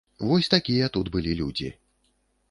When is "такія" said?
0.53-0.87